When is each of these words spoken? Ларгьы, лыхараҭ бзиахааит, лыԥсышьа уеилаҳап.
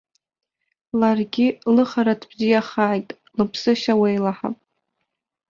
Ларгьы, 0.99 1.47
лыхараҭ 1.75 2.21
бзиахааит, 2.29 3.09
лыԥсышьа 3.37 3.93
уеилаҳап. 3.99 4.57